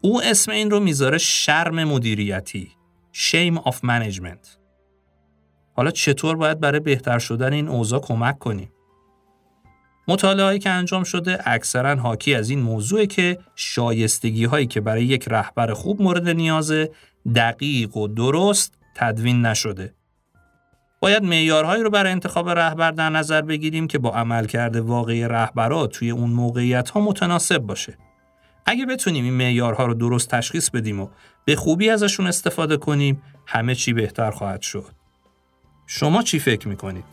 [0.00, 2.72] او اسم این رو می‌ذاره شرم مدیریتی.
[3.14, 4.61] Shame of Management.
[5.82, 8.72] حالا چطور باید برای بهتر شدن این اوضاع کمک کنیم؟
[10.08, 15.24] مطالعاتی که انجام شده اکثرا حاکی از این موضوع که شایستگی هایی که برای یک
[15.28, 16.90] رهبر خوب مورد نیازه
[17.34, 19.94] دقیق و درست تدوین نشده.
[21.00, 26.10] باید معیارهایی رو برای انتخاب رهبر در نظر بگیریم که با عملکرد واقعی رهبرا توی
[26.10, 27.98] اون موقعیت ها متناسب باشه.
[28.66, 31.08] اگه بتونیم این معیارها رو درست تشخیص بدیم و
[31.44, 35.01] به خوبی ازشون استفاده کنیم همه چی بهتر خواهد شد.
[35.94, 37.04] شما چی فکر می‌کنید؟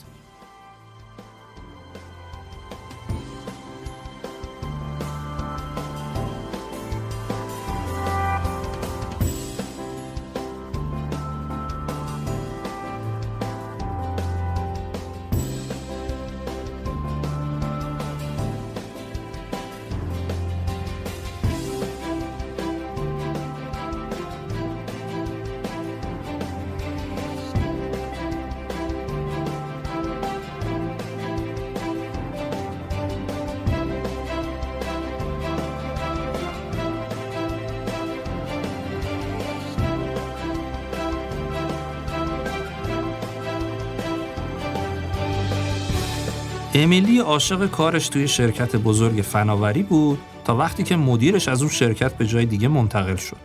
[46.79, 52.13] امیلی عاشق کارش توی شرکت بزرگ فناوری بود تا وقتی که مدیرش از اون شرکت
[52.13, 53.37] به جای دیگه منتقل شد.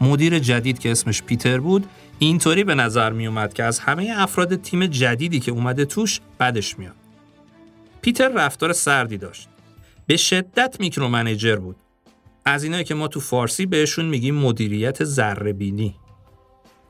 [0.00, 1.86] مدیر جدید که اسمش پیتر بود
[2.18, 6.78] اینطوری به نظر می اومد که از همه افراد تیم جدیدی که اومده توش بدش
[6.78, 6.94] میاد.
[8.02, 9.48] پیتر رفتار سردی داشت.
[10.06, 11.76] به شدت میکرو منیجر بود.
[12.44, 15.52] از اینایی که ما تو فارسی بهشون میگیم مدیریت ذره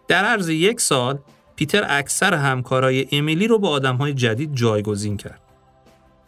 [0.08, 1.18] در عرض یک سال
[1.56, 5.40] پیتر اکثر همکارای امیلی رو با آدمهای جدید جایگزین کرد.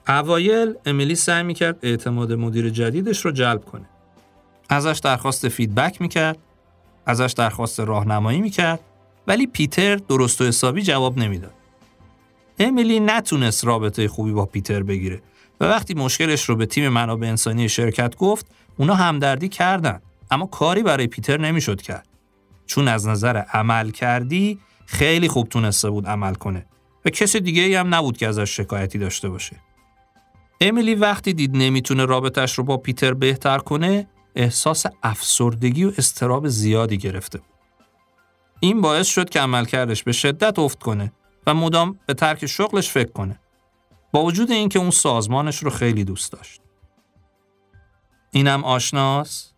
[0.08, 3.84] اوایل امیلی سعی می‌کرد اعتماد مدیر جدیدش رو جلب کنه.
[4.68, 6.38] ازش درخواست فیدبک می‌کرد،
[7.06, 8.80] ازش درخواست راهنمایی می‌کرد،
[9.26, 11.52] ولی پیتر درست و حسابی جواب نمی‌داد.
[12.58, 15.22] امیلی نتونست رابطه خوبی با پیتر بگیره
[15.60, 20.82] و وقتی مشکلش رو به تیم منابع انسانی شرکت گفت اونا همدردی کردن اما کاری
[20.82, 22.06] برای پیتر نمی‌شد کرد
[22.66, 26.66] چون از نظر عمل کردی خیلی خوب تونسته بود عمل کنه
[27.04, 29.56] و کسی دیگه ای هم نبود که ازش شکایتی داشته باشه
[30.60, 36.98] امیلی وقتی دید نمی‌تونه رابطش رو با پیتر بهتر کنه احساس افسردگی و استراب زیادی
[36.98, 37.40] گرفته.
[38.60, 41.12] این باعث شد که عملکردش به شدت افت کنه
[41.46, 43.40] و مدام به ترک شغلش فکر کنه.
[44.12, 46.60] با وجود اینکه اون سازمانش رو خیلی دوست داشت.
[48.30, 49.52] اینم آشناس؟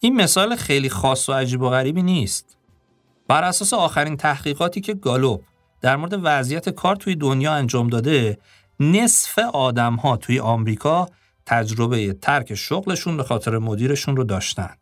[0.00, 2.53] این مثال خیلی خاص و عجیب و غریبی نیست.
[3.28, 5.44] بر اساس آخرین تحقیقاتی که گالوب
[5.80, 8.38] در مورد وضعیت کار توی دنیا انجام داده،
[8.80, 11.08] نصف آدم ها توی آمریکا
[11.46, 14.74] تجربه ترک شغلشون به خاطر مدیرشون رو داشتن.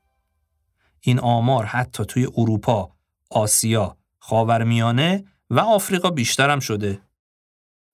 [1.01, 2.93] این آمار حتی توی اروپا،
[3.31, 7.01] آسیا، خاورمیانه و آفریقا بیشترم شده.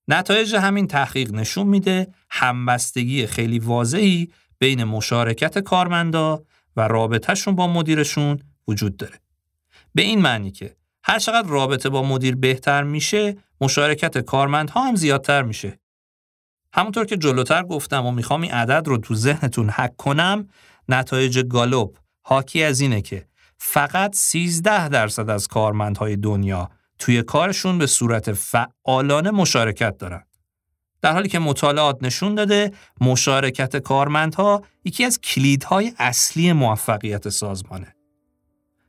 [0.08, 6.42] نتایج همین تحقیق نشون میده همبستگی خیلی واضحی بین مشارکت کارمندا
[6.76, 9.20] و رابطهشون با مدیرشون وجود داره.
[9.94, 15.42] به این معنی که هر چقدر رابطه با مدیر بهتر میشه، مشارکت کارمندها هم زیادتر
[15.42, 15.80] میشه.
[16.72, 20.48] همونطور که جلوتر گفتم و می‌خوام این عدد رو تو ذهنتون حک کنم
[20.88, 27.86] نتایج گالوب حاکی از اینه که فقط 13 درصد از کارمندهای دنیا توی کارشون به
[27.86, 30.24] صورت فعالانه مشارکت دارن.
[31.02, 37.97] در حالی که مطالعات نشون داده مشارکت کارمندها یکی از کلیدهای اصلی موفقیت سازمانه.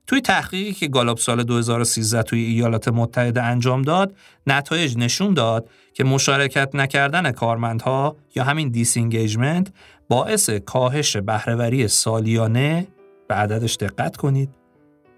[0.10, 4.16] توی تحقیقی که گالوپ سال 2013 توی ایالات متحده انجام داد،
[4.48, 9.72] نتایج نشون داد که مشارکت نکردن کارمندها یا همین disengagement
[10.08, 12.88] باعث کاهش بهره‌وری سالیانه
[13.28, 14.50] به عددش دقت کنید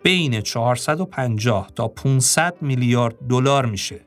[0.03, 3.99] بین 450 تا 500 میلیارد دلار میشه.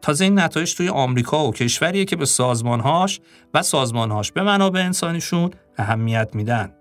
[0.00, 3.20] تازه این نتایج توی آمریکا و کشوریه که به سازمانهاش
[3.54, 6.74] و سازمانهاش به منابع انسانیشون اهمیت میدن.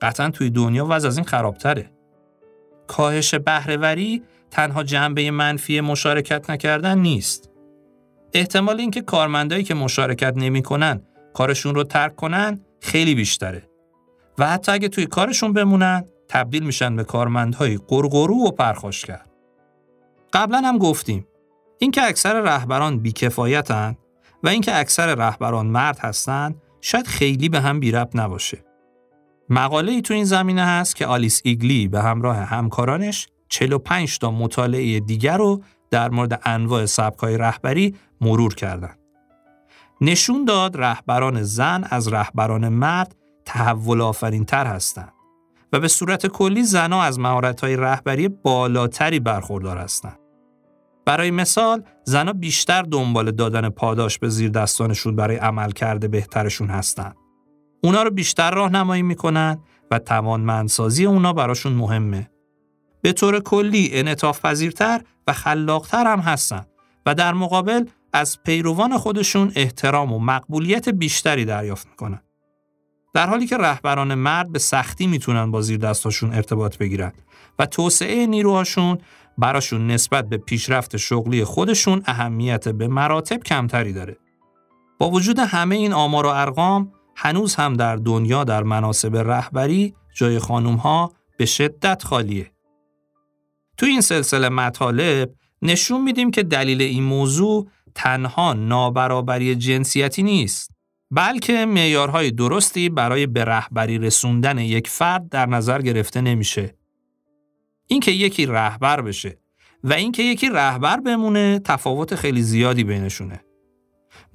[0.00, 1.97] قطعا توی دنیا وضع از این خرابتره.
[2.88, 7.50] کاهش بهرهوری تنها جنبه منفی مشارکت نکردن نیست.
[8.34, 11.02] احتمال اینکه کارمندایی که مشارکت نمی‌کنن
[11.34, 13.62] کارشون رو ترک کنن خیلی بیشتره.
[14.38, 19.20] و حتی اگه توی کارشون بمونن تبدیل میشن به کارمندهای قرقرو و پرخاشگر.
[20.32, 21.26] قبلا هم گفتیم
[21.78, 23.96] اینکه اکثر رهبران بیکفایتن
[24.42, 28.67] و اینکه اکثر رهبران مرد هستن شاید خیلی به هم بی نباشه.
[29.50, 35.00] مقاله ای تو این زمینه هست که آلیس ایگلی به همراه همکارانش 45 تا مطالعه
[35.00, 38.98] دیگر رو در مورد انواع سبکای رهبری مرور کردند.
[40.00, 45.12] نشون داد رهبران زن از رهبران مرد تحول آفرین تر هستند
[45.72, 50.18] و به صورت کلی زنها از مهارت‌های رهبری بالاتری برخوردار هستند.
[51.04, 57.16] برای مثال زنها بیشتر دنبال دادن پاداش به زیر دستانشون برای عمل کرده بهترشون هستند.
[57.82, 59.58] اونا رو بیشتر راهنمایی می‌کنن
[59.90, 62.30] و توانمندسازی اونا براشون مهمه.
[63.02, 66.66] به طور کلی انعطاف پذیرتر و خلاقتر هم هستن
[67.06, 72.20] و در مقابل از پیروان خودشون احترام و مقبولیت بیشتری دریافت می‌کنن.
[73.14, 77.12] در حالی که رهبران مرد به سختی می‌تونن با زیر دستاشون ارتباط بگیرن
[77.58, 78.98] و توسعه نیروهاشون
[79.38, 84.16] براشون نسبت به پیشرفت شغلی خودشون اهمیت به مراتب کمتری داره.
[84.98, 90.38] با وجود همه این آمار و ارقام هنوز هم در دنیا در مناسب رهبری جای
[90.38, 92.50] خانوم ها به شدت خالیه.
[93.76, 95.30] تو این سلسله مطالب
[95.62, 100.70] نشون میدیم که دلیل این موضوع تنها نابرابری جنسیتی نیست
[101.10, 106.74] بلکه معیارهای درستی برای به رهبری رسوندن یک فرد در نظر گرفته نمیشه.
[107.86, 109.38] اینکه یکی رهبر بشه
[109.84, 113.47] و اینکه یکی رهبر بمونه تفاوت خیلی زیادی بینشونه.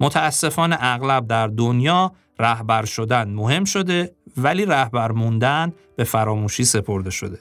[0.00, 7.38] متاسفانه اغلب در دنیا رهبر شدن مهم شده ولی رهبر موندن به فراموشی سپرده شده.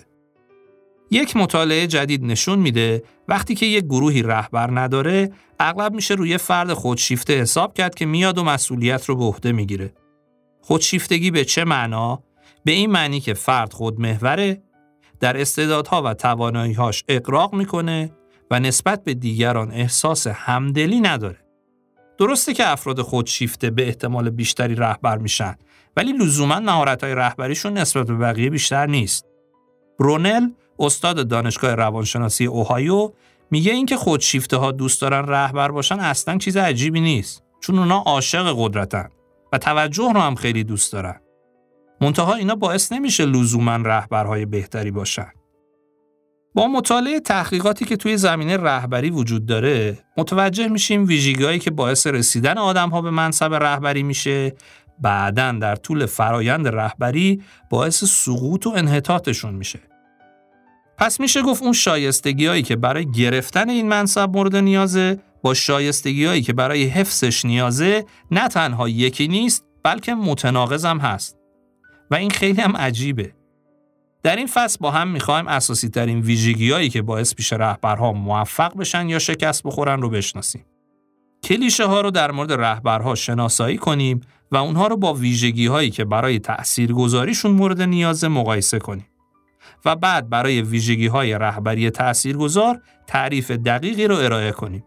[1.12, 6.74] یک مطالعه جدید نشون میده وقتی که یک گروهی رهبر نداره اغلب میشه روی فرد
[6.74, 9.94] خودشیفته حساب کرد که میاد و مسئولیت رو به عهده می‌گیره.
[10.62, 12.24] خودشیفتگی به چه معنا؟
[12.66, 14.62] به این معنی که فرد خودمحوره
[15.20, 18.12] در استعدادها و تواناییهاش اقراق می‌کنه
[18.52, 21.43] و نسبت به دیگران احساس همدلی نداره.
[22.18, 25.56] درسته که افراد خودشیفته به احتمال بیشتری رهبر میشن
[25.98, 29.26] ولی لزوما مهارت‌های رهبریشون نسبت به بقیه بیشتر نیست.
[30.00, 30.50] برونل
[30.80, 33.12] استاد دانشگاه روانشناسی اوهایو
[33.52, 38.54] میگه اینکه خودشیفته ها دوست دارن رهبر باشن اصلا چیز عجیبی نیست چون اونا عاشق
[38.58, 39.10] قدرتن
[39.54, 41.20] و توجه رو هم خیلی دوست دارن.
[42.02, 45.32] منتها اینا باعث نمیشه لزوما رهبرهای بهتری باشن.
[46.56, 52.58] با مطالعه تحقیقاتی که توی زمینه رهبری وجود داره متوجه میشیم ویژگیهایی که باعث رسیدن
[52.58, 54.54] آدم ها به منصب رهبری میشه
[55.00, 59.80] بعدا در طول فرایند رهبری باعث سقوط و انحطاطشون میشه.
[60.98, 66.26] پس میشه گفت اون شایستگی هایی که برای گرفتن این منصب مورد نیازه با شایستگی
[66.26, 71.38] هایی که برای حفظش نیازه نه تنها یکی نیست بلکه متناقض هم هست.
[72.12, 73.34] و این خیلی هم عجیبه.
[74.24, 78.78] در این فصل با هم می‌خوایم اساسی ترین ویژگی هایی که باعث پیش رهبرها موفق
[78.78, 80.66] بشن یا شکست بخورن رو بشناسیم.
[81.44, 84.22] کلیشه ها رو در مورد رهبرها شناسایی کنیم
[84.52, 89.08] و اونها رو با ویژگی هایی که برای تاثیرگذاریشون مورد نیاز مقایسه کنیم.
[89.86, 94.84] و بعد برای ویژگی های رهبری تاثیرگذار تعریف دقیقی رو ارائه کنیم.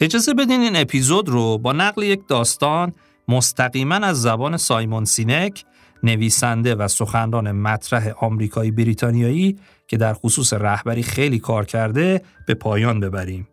[0.00, 2.92] اجازه بدین این اپیزود رو با نقل یک داستان
[3.28, 5.64] مستقیما از زبان سایمون سینک
[6.03, 12.99] نویسنده و سخنران مطرح آمریکایی بریتانیایی که در خصوص رهبری خیلی کار کرده به پایان
[12.99, 13.47] ببریم.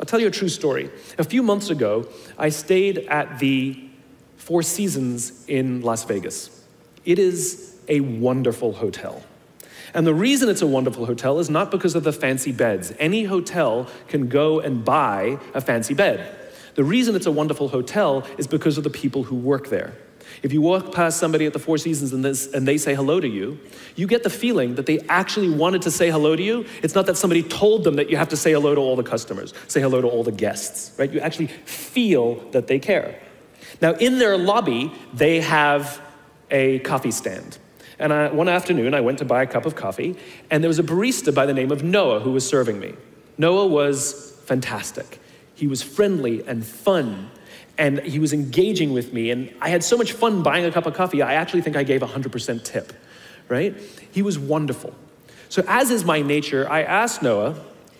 [0.00, 0.88] I'll tell you a true story.
[1.18, 2.06] A few months ago,
[2.38, 3.76] I stayed at the
[4.38, 6.38] Four Seasons in Las Vegas.
[7.04, 9.22] It is a wonderful hotel.
[9.92, 12.94] And the reason it's a wonderful hotel is not because of the fancy beds.
[12.98, 16.18] Any hotel can go and buy a fancy bed.
[16.76, 19.92] The reason it's a wonderful hotel is because of the people who work there.
[20.43, 23.19] If you walk past somebody at the Four Seasons and, this, and, they say hello
[23.19, 23.59] to you,
[23.95, 26.65] you get the feeling that they actually wanted to say hello to you.
[26.83, 29.03] It's not that somebody told them that you have to say hello to all the
[29.03, 31.11] customers, say hello to all the guests, right?
[31.11, 33.19] You actually feel that they care.
[33.81, 36.01] Now, in their lobby, they have
[36.51, 37.57] a coffee stand.
[37.99, 40.15] And I, one afternoon, I went to buy a cup of coffee,
[40.49, 42.93] and there was a barista by the name of Noah who was serving me.
[43.37, 45.19] Noah was fantastic.
[45.55, 47.29] He was friendly and fun,
[47.77, 49.31] and he was engaging with me.
[49.31, 51.83] And I had so much fun buying a cup of coffee, I actually think I
[51.83, 52.93] gave 100% tip,
[53.49, 53.75] right?
[54.11, 54.93] He was wonderful.
[55.49, 57.55] So, as is my nature, I asked Noah,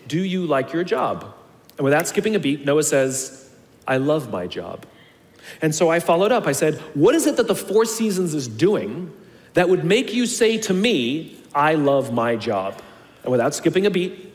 [0.08, 1.34] Do you like your job?
[1.76, 3.50] And without skipping a beat, Noah says,
[3.86, 4.86] I love my job.
[5.62, 6.46] And so I followed up.
[6.46, 9.12] I said, What is it that the Four Seasons is doing
[9.54, 12.82] that would make you say to me, I love my job?
[13.22, 14.25] And without skipping a beat,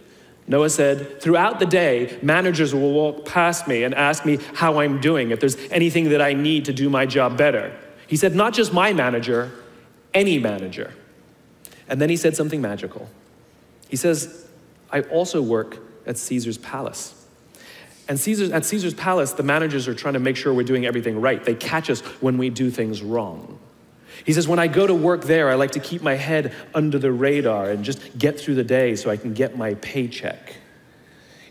[0.51, 4.99] Noah said, Throughout the day, managers will walk past me and ask me how I'm
[4.99, 7.73] doing, if there's anything that I need to do my job better.
[8.05, 9.49] He said, Not just my manager,
[10.13, 10.93] any manager.
[11.87, 13.09] And then he said something magical.
[13.87, 14.45] He says,
[14.91, 17.15] I also work at Caesar's palace.
[18.09, 21.21] And Caesar's, at Caesar's palace, the managers are trying to make sure we're doing everything
[21.21, 21.41] right.
[21.41, 23.57] They catch us when we do things wrong.
[24.25, 26.99] He says, When I go to work there, I like to keep my head under
[26.99, 30.55] the radar and just get through the day so I can get my paycheck.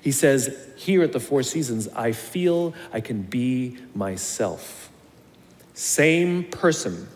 [0.01, 4.91] He says, Here at the Four Seasons, I feel I can be myself.
[5.75, 7.09] Same person,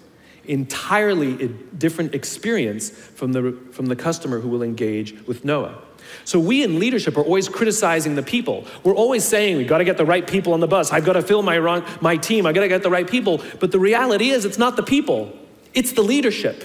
[0.45, 5.83] entirely different experience from the, from the customer who will engage with Noah.
[6.25, 8.67] So we in leadership are always criticizing the people.
[8.83, 10.93] We're always saying we've got to get the right people on the bus.
[10.93, 12.47] I've got to fill my wrong, my team.
[12.47, 13.43] I've got to get the right people.
[13.61, 15.37] But the reality is it's not the people.
[15.79, 16.59] It's the leadership.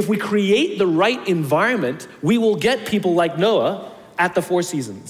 [0.00, 3.72] If we create the right environment, we will get people like Noah
[4.24, 5.08] at the Four Seasons.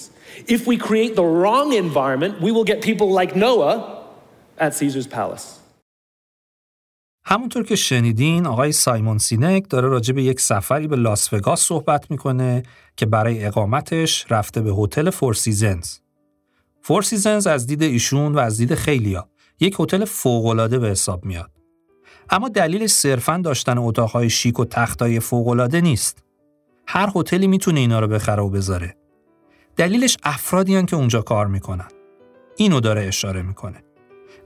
[0.56, 3.74] If we create the wrong environment, we will get people like Noah
[4.58, 5.46] at Caesar's palace.
[7.24, 12.10] همونطور که شنیدین آقای سایمون سینک داره راجع به یک سفری به لاس وگاس صحبت
[12.10, 12.62] می‌کنه
[12.96, 15.98] که برای اقامتش رفته به هتل Four Seasons.
[16.80, 19.28] Four Seasons از دید ایشون و از دید خیلیا
[19.60, 21.51] یک هتل فوق‌العاده به حساب میاد.
[22.32, 26.24] اما دلیل صرفا داشتن اتاقهای شیک و تختای فوق‌العاده نیست.
[26.86, 28.96] هر هتلی می‌تونه اینا رو بخره و بذاره.
[29.76, 31.88] دلیلش افرادی که اونجا کار می‌کنن.
[32.56, 33.82] اینو داره اشاره می‌کنه.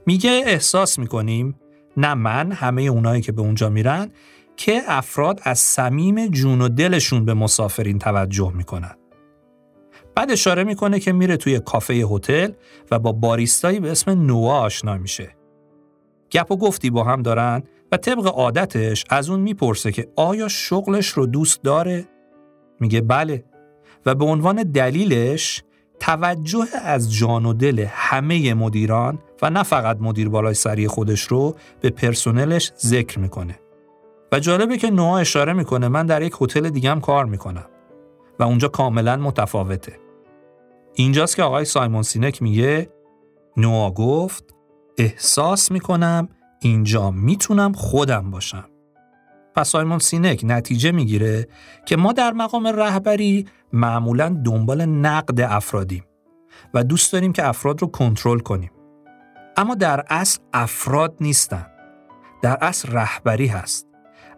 [0.05, 1.59] میگه احساس می‌کنیم
[1.97, 4.11] نه من همه اونایی که به اونجا میرن
[4.57, 8.95] که افراد از صمیم جون و دلشون به مسافرین توجه می‌کنن.
[10.15, 12.51] بعد اشاره می‌کنه که میره توی کافه هتل
[12.91, 15.35] و با باریستایی به اسم نوا آشنا میشه.
[16.31, 21.07] گپ و گفتی با هم دارن و طبق عادتش از اون می‌پرسه که آیا شغلش
[21.07, 22.07] رو دوست داره؟
[22.79, 23.43] میگه بله
[24.05, 25.63] و به عنوان دلیلش
[25.99, 31.55] توجه از جان و دل همه مدیران و نه فقط مدیر بالای سری خودش رو
[31.81, 33.59] به پرسنلش ذکر می‌کنه.
[34.31, 37.65] و جالبه که نوها اشاره می‌کنه من در یک هتل دیگه هم کار می‌کنم
[38.39, 39.99] و اونجا کاملا متفاوته.
[40.93, 42.89] اینجاست که آقای سایمون سینک میگه
[43.57, 44.55] نوها گفت
[44.97, 46.29] احساس می‌کنم
[46.59, 48.69] اینجا می‌تونم خودم باشم.
[49.55, 51.47] پس سایمون سینک نتیجه می‌گیره
[51.85, 56.03] که ما در مقام رهبری معمولا دنبال نقد افرادیم
[56.73, 58.71] و دوست داریم که افراد رو کنترل کنیم.
[59.57, 61.65] اما در اصل افراد نیستن.
[62.41, 63.87] در اصل رهبری هست.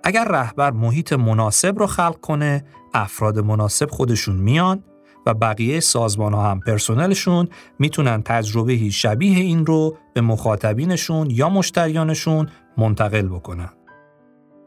[0.04, 4.84] اگر رهبر محیط مناسب رو خلق کنه افراد مناسب خودشون میان
[5.26, 7.48] و بقیه سازمان ها هم پرسنلشون
[7.80, 13.70] می‌تونن تجربه شبیه این رو به مخاطبینشون یا مشتریانشون منتقل بکنن.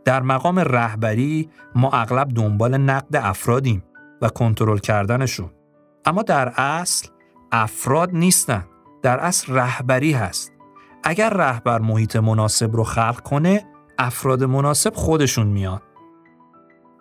[0.05, 3.85] در مقام رهبری ما اغلب دنبال نقد افرادیم
[4.23, 5.51] و کنترل کردنشون.
[6.05, 7.09] اما در اصل
[7.53, 8.65] افراد نیستن.
[9.03, 10.53] در اصل رهبری هست.
[11.05, 13.67] اگر رهبر محیط مناسب رو خلق کنه،
[13.99, 15.81] افراد مناسب خودشون میان.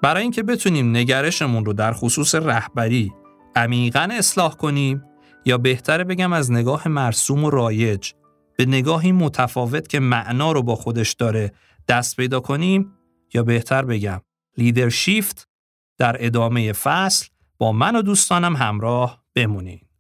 [0.02, 3.14] برای اینکه بتونیم نگرشمون رو در خصوص رهبری
[3.56, 5.04] عمیقا اصلاح کنیم
[5.46, 8.12] یا بهتره بگم از نگاه مرسوم و رایج
[8.58, 11.52] به نگاهی متفاوت که معنا رو با خودش داره
[11.88, 12.94] دست پیدا کنیم
[13.34, 14.22] یا بهتر بگم
[14.58, 15.48] لیدرشیفت
[15.98, 17.28] در ادامه فصل
[17.58, 19.91] با من و دوستانم همراه بمونید.